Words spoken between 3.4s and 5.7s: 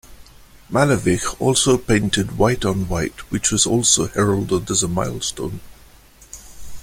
was also heralded as a milestone.